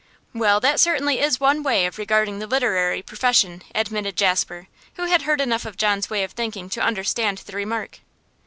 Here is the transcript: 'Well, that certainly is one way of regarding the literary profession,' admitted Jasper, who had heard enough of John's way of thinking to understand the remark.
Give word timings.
'Well, 0.33 0.59
that 0.61 0.79
certainly 0.79 1.19
is 1.19 1.39
one 1.39 1.61
way 1.61 1.85
of 1.85 1.99
regarding 1.99 2.39
the 2.39 2.47
literary 2.47 3.03
profession,' 3.03 3.61
admitted 3.75 4.15
Jasper, 4.17 4.67
who 4.95 5.05
had 5.05 5.21
heard 5.21 5.39
enough 5.39 5.63
of 5.63 5.77
John's 5.77 6.09
way 6.09 6.23
of 6.23 6.31
thinking 6.31 6.71
to 6.71 6.81
understand 6.81 7.37
the 7.37 7.55
remark. 7.55 7.99